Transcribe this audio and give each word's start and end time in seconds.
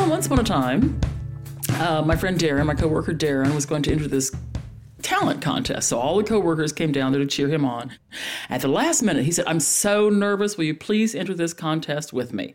Well, 0.00 0.08
once 0.08 0.24
upon 0.24 0.40
a 0.40 0.44
time, 0.44 0.98
uh, 1.74 2.00
my 2.00 2.16
friend 2.16 2.38
Darren, 2.38 2.64
my 2.64 2.74
coworker 2.74 3.12
Darren, 3.12 3.54
was 3.54 3.66
going 3.66 3.82
to 3.82 3.92
enter 3.92 4.08
this 4.08 4.34
talent 5.02 5.42
contest. 5.42 5.90
So 5.90 5.98
all 5.98 6.16
the 6.16 6.24
coworkers 6.24 6.72
came 6.72 6.90
down 6.90 7.12
there 7.12 7.20
to 7.20 7.26
cheer 7.26 7.48
him 7.48 7.66
on. 7.66 7.92
At 8.48 8.62
the 8.62 8.68
last 8.68 9.02
minute, 9.02 9.26
he 9.26 9.30
said, 9.30 9.44
I'm 9.46 9.60
so 9.60 10.08
nervous. 10.08 10.56
Will 10.56 10.64
you 10.64 10.74
please 10.74 11.14
enter 11.14 11.34
this 11.34 11.52
contest 11.52 12.14
with 12.14 12.32
me? 12.32 12.54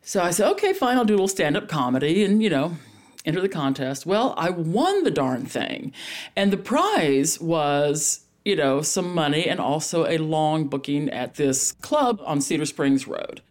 So 0.00 0.22
I 0.22 0.30
said, 0.30 0.50
okay, 0.52 0.72
fine, 0.72 0.96
I'll 0.96 1.04
do 1.04 1.12
a 1.12 1.16
little 1.16 1.28
stand 1.28 1.58
up 1.58 1.68
comedy 1.68 2.24
and, 2.24 2.42
you 2.42 2.48
know, 2.48 2.78
enter 3.26 3.42
the 3.42 3.50
contest. 3.50 4.06
Well, 4.06 4.32
I 4.38 4.48
won 4.48 5.04
the 5.04 5.10
darn 5.10 5.44
thing. 5.44 5.92
And 6.34 6.50
the 6.50 6.56
prize 6.56 7.38
was, 7.38 8.24
you 8.46 8.56
know, 8.56 8.80
some 8.80 9.14
money 9.14 9.46
and 9.46 9.60
also 9.60 10.06
a 10.06 10.16
long 10.16 10.68
booking 10.68 11.10
at 11.10 11.34
this 11.34 11.72
club 11.72 12.22
on 12.24 12.40
Cedar 12.40 12.64
Springs 12.64 13.06
Road. 13.06 13.42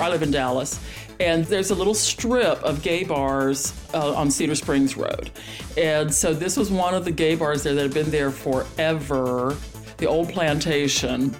I 0.00 0.08
live 0.08 0.22
in 0.22 0.30
Dallas, 0.30 0.80
and 1.20 1.44
there's 1.44 1.70
a 1.70 1.74
little 1.74 1.94
strip 1.94 2.62
of 2.62 2.82
gay 2.82 3.04
bars 3.04 3.74
uh, 3.92 4.14
on 4.14 4.30
Cedar 4.30 4.54
Springs 4.54 4.96
Road. 4.96 5.30
And 5.76 6.12
so 6.12 6.32
this 6.32 6.56
was 6.56 6.70
one 6.70 6.94
of 6.94 7.04
the 7.04 7.12
gay 7.12 7.34
bars 7.34 7.62
there 7.62 7.74
that 7.74 7.82
had 7.82 7.94
been 7.94 8.10
there 8.10 8.30
forever, 8.30 9.56
the 9.98 10.06
old 10.06 10.30
plantation. 10.30 11.36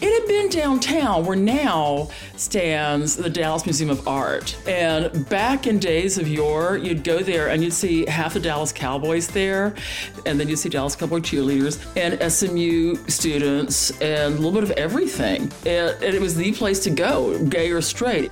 It 0.00 0.20
had 0.20 0.28
been 0.28 0.48
downtown 0.48 1.26
where 1.26 1.36
now 1.36 2.08
stands 2.36 3.16
the 3.16 3.28
Dallas 3.28 3.66
Museum 3.66 3.90
of 3.90 4.06
Art. 4.06 4.56
And 4.68 5.28
back 5.28 5.66
in 5.66 5.80
days 5.80 6.18
of 6.18 6.28
yore, 6.28 6.76
you'd 6.76 7.02
go 7.02 7.18
there 7.18 7.48
and 7.48 7.64
you'd 7.64 7.72
see 7.72 8.06
half 8.06 8.34
the 8.34 8.40
Dallas 8.40 8.72
Cowboys 8.72 9.26
there, 9.26 9.74
and 10.24 10.38
then 10.38 10.48
you'd 10.48 10.58
see 10.58 10.68
Dallas 10.68 10.94
Cowboy 10.94 11.18
cheerleaders 11.18 11.84
and 11.96 12.32
SMU 12.32 12.94
students 13.08 13.90
and 14.00 14.34
a 14.34 14.36
little 14.36 14.52
bit 14.52 14.62
of 14.62 14.70
everything. 14.72 15.50
And, 15.66 15.90
and 16.02 16.14
it 16.14 16.20
was 16.20 16.36
the 16.36 16.52
place 16.52 16.78
to 16.84 16.90
go, 16.90 17.42
gay 17.46 17.70
or 17.72 17.80
straight. 17.80 18.30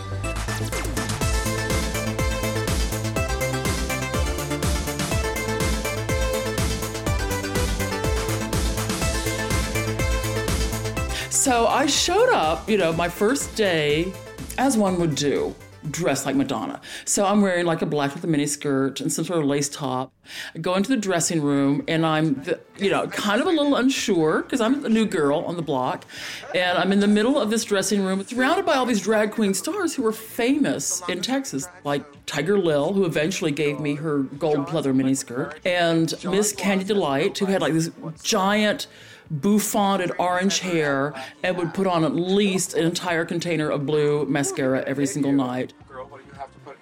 So 11.47 11.69
I 11.69 11.87
showed 11.87 12.29
up, 12.31 12.69
you 12.69 12.77
know, 12.77 12.93
my 12.93 13.09
first 13.09 13.55
day, 13.55 14.13
as 14.59 14.77
one 14.77 14.99
would 14.99 15.15
do, 15.15 15.55
dressed 15.93 16.27
like 16.27 16.35
Madonna. 16.35 16.81
So 17.05 17.25
I'm 17.25 17.41
wearing 17.41 17.67
like 17.67 17.83
a 17.83 17.87
black 17.87 18.15
with 18.15 18.25
a 18.25 18.27
mini 18.27 18.49
skirt 18.49 19.01
and 19.01 19.13
some 19.13 19.25
sort 19.25 19.39
of 19.39 19.45
lace 19.45 19.69
top. 19.69 20.13
I 20.57 20.59
go 20.59 20.75
into 20.75 20.89
the 20.89 20.97
dressing 20.97 21.41
room 21.41 21.85
and 21.87 22.05
I'm, 22.05 22.43
the, 22.43 22.59
you 22.79 22.91
know, 22.91 23.07
kind 23.07 23.41
of 23.41 23.47
a 23.47 23.51
little 23.51 23.77
unsure 23.77 24.43
because 24.43 24.61
I'm 24.61 24.85
a 24.85 24.89
new 24.89 25.07
girl 25.07 25.39
on 25.43 25.55
the 25.55 25.63
block. 25.63 26.05
And 26.53 26.77
I'm 26.77 26.91
in 26.91 26.99
the 26.99 27.07
middle 27.07 27.41
of 27.41 27.49
this 27.49 27.63
dressing 27.63 28.03
room 28.05 28.25
surrounded 28.25 28.67
by 28.67 28.75
all 28.75 28.85
these 28.85 29.01
drag 29.01 29.31
queen 29.31 29.55
stars 29.55 29.95
who 29.95 30.03
were 30.03 30.11
famous 30.11 31.01
in 31.09 31.23
Texas, 31.23 31.69
like 31.85 32.03
Tiger 32.27 32.59
Lil, 32.59 32.93
who 32.93 33.05
eventually 33.05 33.53
gave 33.53 33.79
me 33.79 33.95
her 33.95 34.25
gold 34.25 34.67
pleather 34.67 34.93
miniskirt, 34.93 35.55
and 35.65 36.13
Miss 36.25 36.53
Candy 36.53 36.83
Delight, 36.83 37.39
who 37.39 37.47
had 37.47 37.61
like 37.61 37.73
this 37.73 37.89
giant 38.25 38.89
bouffanted 39.31 40.13
orange 40.19 40.61
hair 40.61 41.15
and 41.43 41.57
would 41.57 41.75
put 41.75 41.87
on 41.87 42.05
at 42.05 42.15
least 42.15 42.75
an 42.75 42.85
entire 42.85 43.25
container 43.25 43.71
of 43.71 43.87
blue 43.87 44.25
mascara 44.27 44.83
every 44.87 45.07
single 45.07 45.33
night. 45.33 45.73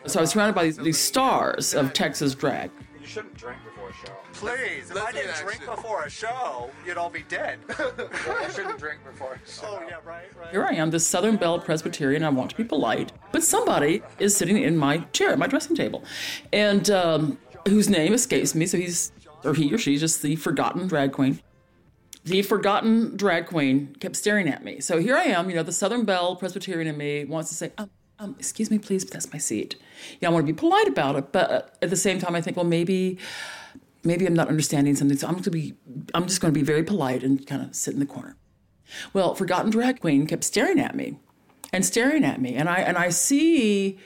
So 0.07 0.19
I 0.19 0.23
was 0.23 0.31
surrounded 0.31 0.55
by 0.55 0.65
these, 0.65 0.77
these 0.77 0.99
stars 0.99 1.75
of 1.75 1.93
Texas 1.95 2.35
drag. 2.35 2.71
You 3.01 3.07
shouldn't 3.07 3.35
drink 3.35 3.59
before 3.65 3.89
a 3.89 3.93
show. 3.93 4.13
Please, 4.33 4.91
if 4.91 4.97
I 4.97 5.01
Let's 5.05 5.15
didn't 5.15 5.37
drink 5.37 5.61
action. 5.61 5.75
before 5.75 6.03
a 6.05 6.11
show, 6.11 6.71
you'd 6.87 6.99
all 6.99 7.09
be 7.11 7.23
dead. 7.29 7.59
you 7.69 8.51
shouldn't 8.55 8.79
drink 8.79 9.01
before 9.05 9.35
a 9.35 9.51
show. 9.51 9.67
oh, 9.67 9.83
yeah, 9.89 9.97
right, 10.05 10.25
right. 10.39 10.51
Here 10.51 10.65
I 10.65 10.75
am, 10.75 10.91
this 10.91 11.07
Southern 11.07 11.37
Belle 11.37 11.59
Presbyterian. 11.59 12.23
I 12.25 12.29
want 12.29 12.51
to 12.51 12.57
be 12.57 12.65
polite, 12.65 13.13
but 13.33 13.43
somebody 13.43 14.03
is 14.19 14.37
sitting 14.37 14.59
in 14.59 14.77
my 14.77 14.99
chair 15.13 15.31
at 15.31 15.39
my 15.39 15.47
dressing 15.47 15.77
table, 15.77 16.05
and 16.53 16.91
um, 16.91 17.39
whose 17.69 17.89
name 17.89 18.13
escapes 18.13 18.55
me. 18.55 18.67
So 18.67 18.77
he's 18.77 19.13
or 19.45 19.55
he 19.55 19.73
or 19.73 19.79
she's 19.79 20.01
just 20.01 20.23
the 20.23 20.37
forgotten 20.37 20.87
drag 20.87 21.13
queen. 21.13 21.41
The 22.25 22.43
forgotten 22.43 23.17
drag 23.17 23.47
queen 23.47 23.95
kept 24.01 24.17
staring 24.17 24.49
at 24.49 24.65
me. 24.65 24.81
So 24.81 24.99
here 24.99 25.17
I 25.17 25.25
am, 25.25 25.51
you 25.51 25.57
know, 25.57 25.63
the 25.63 25.73
Southern 25.73 26.05
Belle 26.05 26.37
Presbyterian 26.37 26.89
in 26.89 26.97
me 26.97 27.25
wants 27.25 27.51
to 27.51 27.55
say, 27.55 27.73
um, 27.77 27.91
um, 28.19 28.35
excuse 28.39 28.71
me, 28.71 28.79
please, 28.79 29.05
but 29.05 29.13
that's 29.13 29.31
my 29.33 29.39
seat. 29.39 29.77
Yeah, 30.21 30.29
I 30.29 30.33
want 30.33 30.47
to 30.47 30.53
be 30.53 30.57
polite 30.57 30.89
about 30.89 31.17
it, 31.17 31.33
but 31.33 31.51
uh, 31.51 31.63
at 31.83 31.91
the 31.91 31.97
same 31.97 32.19
time, 32.19 32.35
I 32.35 32.41
think, 32.41 32.57
well, 32.57 32.65
maybe, 32.65 33.19
maybe 34.05 34.27
I'm 34.27 34.35
not 34.35 34.49
understanding 34.49 34.97
something, 34.97 35.19
so 35.19 35.27
I'm 35.27 35.35
going 35.35 35.45
to 35.45 35.51
be, 35.51 35.75
I'm 36.15 36.27
just 36.27 36.41
going 36.41 36.53
to 36.53 36.59
be 36.59 36.65
very 36.65 36.83
polite 36.83 37.23
and 37.23 37.47
kind 37.47 37.63
of 37.63 37.75
sit 37.75 37.93
in 37.93 38.01
the 38.01 38.07
corner. 38.07 38.37
Well, 39.13 39.35
Forgotten 39.35 39.71
Drag 39.71 40.01
Queen 40.01 40.27
kept 40.27 40.45
staring 40.45 40.79
at 40.81 40.95
me 40.95 41.19
and 41.73 41.85
staring 41.85 42.25
at 42.25 42.41
me. 42.41 42.55
And 42.55 42.69
I 42.69 42.77
and 42.77 42.97
I 42.97 43.11
see 43.11 43.99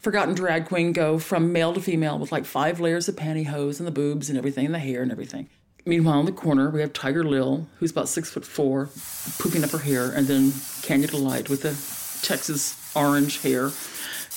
Forgotten 0.00 0.34
Drag 0.34 0.66
Queen 0.66 0.92
go 0.92 1.18
from 1.18 1.52
male 1.52 1.74
to 1.74 1.80
female 1.80 2.18
with 2.18 2.32
like 2.32 2.44
five 2.44 2.80
layers 2.80 3.08
of 3.08 3.16
pantyhose 3.16 3.78
and 3.78 3.86
the 3.86 3.92
boobs 3.92 4.28
and 4.28 4.38
everything 4.38 4.66
and 4.66 4.74
the 4.74 4.78
hair 4.78 5.02
and 5.02 5.10
everything. 5.10 5.48
Meanwhile, 5.88 6.18
in 6.20 6.26
the 6.26 6.32
corner, 6.32 6.68
we 6.68 6.80
have 6.80 6.92
Tiger 6.92 7.22
Lil, 7.22 7.68
who's 7.78 7.92
about 7.92 8.08
six 8.08 8.28
foot 8.28 8.44
four, 8.44 8.90
pooping 9.38 9.62
up 9.62 9.70
her 9.70 9.78
hair, 9.78 10.10
and 10.10 10.26
then 10.26 10.52
Candy 10.82 11.06
Delight 11.06 11.48
with 11.48 11.62
the 11.62 12.26
Texas 12.26 12.76
orange 12.96 13.40
hair 13.42 13.70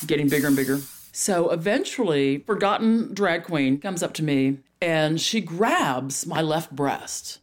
getting 0.06 0.30
bigger 0.30 0.48
and 0.48 0.56
bigger. 0.56 0.80
So 1.12 1.50
eventually, 1.50 2.38
Forgotten 2.40 3.16
Drag 3.16 3.44
Queen 3.44 3.80
comes 3.80 4.04
up 4.04 4.14
to 4.14 4.24
me 4.24 4.60
and 4.80 5.20
she 5.20 5.42
grabs 5.42 6.26
my 6.26 6.42
left 6.42 6.74
breast, 6.76 7.40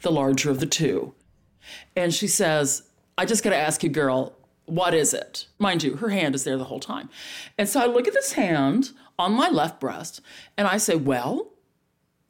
the 0.00 0.10
larger 0.10 0.50
of 0.50 0.58
the 0.58 0.66
two. 0.66 1.14
And 1.94 2.12
she 2.14 2.26
says, 2.26 2.82
I 3.16 3.26
just 3.26 3.44
got 3.44 3.50
to 3.50 3.56
ask 3.56 3.82
you, 3.84 3.90
girl, 3.90 4.34
what 4.64 4.94
is 4.94 5.12
it? 5.12 5.46
Mind 5.58 5.82
you, 5.82 5.96
her 5.96 6.08
hand 6.08 6.34
is 6.34 6.44
there 6.44 6.56
the 6.56 6.64
whole 6.64 6.80
time. 6.80 7.10
And 7.58 7.68
so 7.68 7.80
I 7.80 7.86
look 7.86 8.08
at 8.08 8.14
this 8.14 8.32
hand 8.32 8.92
on 9.18 9.32
my 9.32 9.50
left 9.50 9.80
breast 9.80 10.20
and 10.56 10.66
I 10.66 10.78
say, 10.78 10.96
Well, 10.96 11.52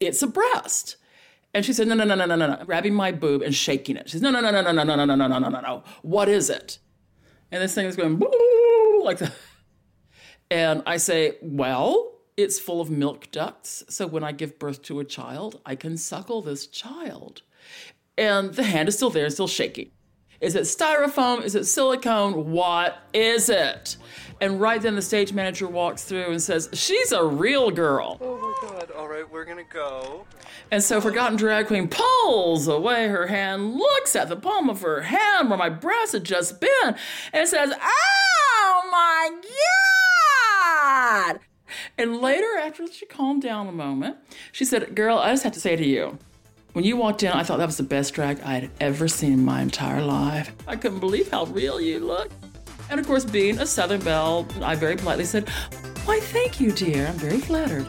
it's 0.01 0.23
a 0.23 0.27
breast. 0.27 0.97
And 1.53 1.65
she 1.65 1.72
said, 1.72 1.88
No, 1.88 1.94
no, 1.94 2.05
no, 2.05 2.15
no, 2.15 2.27
no, 2.27 2.37
no, 2.37 2.47
no, 2.47 2.65
grabbing 2.65 2.94
my 2.94 3.12
boob 3.12 3.43
and 3.43 3.55
shaking 3.55 3.97
it. 3.97 4.09
She 4.09 4.12
says, 4.12 4.22
No, 4.22 4.31
no, 4.31 4.41
no, 4.41 4.50
no, 4.50 4.62
no, 4.62 4.72
no, 4.72 4.84
no, 4.84 4.94
no, 4.94 5.05
no, 5.05 5.16
no, 5.16 5.27
no, 5.27 5.38
no, 5.38 5.49
no, 5.49 5.61
no. 5.61 5.84
What 6.03 6.28
is 6.28 6.50
it? 6.50 6.78
And 7.50 7.62
this 7.62 7.75
thing 7.75 7.87
is 7.87 7.97
going 7.97 8.21
like 9.03 9.19
that. 9.19 9.33
And 10.50 10.83
I 10.87 10.97
say, 10.97 11.37
Well, 11.43 12.19
it's 12.37 12.59
full 12.59 12.81
of 12.81 12.91
milk 12.91 13.31
ducts. 13.31 13.84
So 13.88 14.06
when 14.06 14.25
I 14.25 14.33
give 14.33 14.59
birth 14.59 14.83
to 14.83 15.00
a 15.00 15.05
child, 15.05 15.61
I 15.66 15.75
can 15.75 15.97
suckle 15.97 16.43
this 16.43 16.66
child. 16.66 17.43
And 18.17 18.55
the 18.55 18.65
hand 18.65 18.88
is 18.88 18.97
still 18.97 19.11
there, 19.11 19.28
still 19.31 19.49
shaking. 19.49 19.91
Is 20.41 20.55
it 20.55 20.62
styrofoam? 20.62 21.43
Is 21.43 21.55
it 21.55 21.65
silicone? 21.65 22.51
What 22.51 22.99
is 23.12 23.51
it? 23.51 23.99
And 24.41 24.59
right 24.59 24.81
then 24.81 24.95
the 24.95 25.03
stage 25.03 25.34
manager 25.34 25.69
walks 25.69 26.05
through 26.05 26.31
and 26.31 26.41
says, 26.41 26.71
She's 26.73 27.12
a 27.12 27.23
real 27.23 27.71
girl. 27.71 28.17
Oh 28.23 28.39
my 28.39 28.69
god. 28.69 28.91
All 28.93 29.06
right, 29.06 29.31
we're 29.31 29.45
gonna 29.45 29.65
go. 29.65 30.25
And 30.71 30.83
so 30.83 30.99
Forgotten 31.00 31.37
Drag 31.37 31.67
Queen 31.67 31.89
pulls 31.89 32.69
away 32.69 33.09
her 33.09 33.27
hand, 33.27 33.75
looks 33.75 34.17
at 34.17 34.31
the 34.31 34.37
palm 34.37 34.71
of 34.71 34.81
her 34.81 35.03
hand 35.03 35.50
where 35.50 35.59
my 35.59 35.69
breast 35.69 36.12
had 36.12 36.25
just 36.25 36.59
been, 36.59 36.97
and 37.34 37.47
says, 37.47 37.75
Oh 37.79 38.89
my 38.91 39.41
God! 41.34 41.41
And 41.99 42.23
later, 42.23 42.56
after 42.59 42.87
she 42.91 43.05
calmed 43.05 43.43
down 43.43 43.67
a 43.67 43.73
moment, 43.73 44.17
she 44.53 44.65
said, 44.65 44.95
Girl, 44.95 45.19
I 45.19 45.33
just 45.33 45.43
have 45.43 45.53
to 45.53 45.61
say 45.61 45.77
to 45.77 45.87
you, 45.87 46.19
when 46.72 46.84
you 46.84 46.97
walked 46.97 47.22
in, 47.22 47.32
I 47.32 47.42
thought 47.42 47.58
that 47.58 47.66
was 47.66 47.76
the 47.76 47.82
best 47.82 48.14
drag 48.14 48.41
I 48.41 48.54
had 48.54 48.70
ever 48.81 49.08
seen 49.08 49.32
in 49.32 49.44
my 49.44 49.61
entire 49.61 50.02
life. 50.02 50.52
I 50.69 50.76
couldn't 50.76 51.00
believe 51.00 51.31
how 51.31 51.46
real 51.46 51.81
you 51.81 51.99
looked. 51.99 52.32
And 52.90 53.00
of 53.00 53.06
course, 53.06 53.25
being 53.25 53.58
a 53.58 53.67
Southern 53.67 54.00
Belle, 54.00 54.46
I 54.62 54.75
very 54.75 54.96
politely 54.96 55.25
said, 55.25 55.49
Why, 56.05 56.20
thank 56.20 56.61
you, 56.61 56.70
dear. 56.72 57.06
I'm 57.08 57.14
very 57.14 57.38
flattered. 57.38 57.87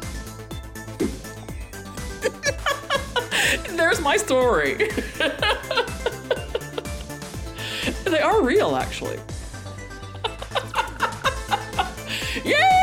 There's 3.77 4.01
my 4.01 4.17
story. 4.17 4.73
they 8.05 8.19
are 8.19 8.41
real, 8.41 8.75
actually. 8.75 9.19
yeah! 12.43 12.80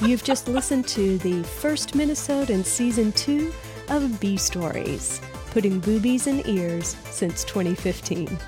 You've 0.00 0.22
just 0.22 0.46
listened 0.46 0.86
to 0.88 1.18
the 1.18 1.42
first 1.42 1.94
minisode 1.94 2.50
in 2.50 2.62
season 2.62 3.10
two 3.12 3.52
of 3.88 4.20
B 4.20 4.36
Stories, 4.36 5.20
putting 5.50 5.80
boobies 5.80 6.28
in 6.28 6.46
ears 6.46 6.94
since 7.10 7.42
2015. 7.42 8.38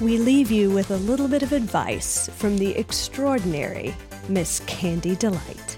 We 0.00 0.18
leave 0.18 0.48
you 0.48 0.70
with 0.70 0.92
a 0.92 0.96
little 0.96 1.26
bit 1.26 1.42
of 1.42 1.52
advice 1.52 2.28
from 2.36 2.56
the 2.56 2.70
extraordinary 2.76 3.96
Miss 4.28 4.60
Candy 4.60 5.16
Delight. 5.16 5.76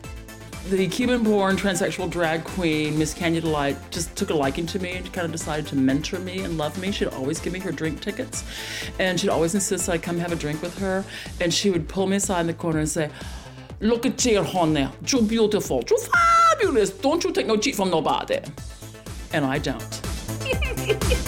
The 0.68 0.86
Cuban 0.86 1.24
born 1.24 1.56
transsexual 1.56 2.10
drag 2.10 2.44
queen, 2.44 2.98
Miss 2.98 3.14
Candy 3.14 3.40
Delight, 3.40 3.76
just 3.90 4.14
took 4.14 4.28
a 4.28 4.34
liking 4.34 4.66
to 4.66 4.78
me 4.78 4.92
and 4.92 5.10
kind 5.10 5.24
of 5.24 5.32
decided 5.32 5.66
to 5.68 5.76
mentor 5.76 6.18
me 6.18 6.40
and 6.40 6.58
love 6.58 6.78
me. 6.78 6.92
She'd 6.92 7.08
always 7.08 7.40
give 7.40 7.54
me 7.54 7.60
her 7.60 7.72
drink 7.72 8.00
tickets. 8.00 8.44
And 9.00 9.18
she'd 9.18 9.30
always 9.30 9.54
insist 9.54 9.88
I 9.88 9.96
come 9.98 10.18
have 10.18 10.32
a 10.32 10.36
drink 10.36 10.62
with 10.62 10.78
her. 10.78 11.04
And 11.40 11.52
she 11.52 11.70
would 11.70 11.88
pull 11.88 12.06
me 12.06 12.16
aside 12.16 12.42
in 12.42 12.46
the 12.46 12.54
corner 12.54 12.78
and 12.78 12.88
say, 12.88 13.10
Look 13.82 14.06
at 14.06 14.24
you, 14.24 14.44
honey. 14.44 14.88
You're 15.08 15.22
beautiful. 15.22 15.82
You're 15.90 15.98
fabulous. 15.98 16.90
Don't 16.90 17.24
you 17.24 17.32
take 17.32 17.48
no 17.48 17.56
cheat 17.56 17.74
from 17.74 17.90
nobody. 17.90 18.38
and 19.32 19.44
I 19.44 19.58
don't. 19.58 19.82